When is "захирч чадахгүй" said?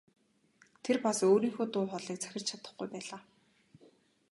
2.21-2.87